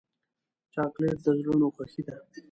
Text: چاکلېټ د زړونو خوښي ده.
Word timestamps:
چاکلېټ 0.73 1.17
د 1.23 1.27
زړونو 1.39 1.65
خوښي 1.75 2.01
ده. 2.07 2.15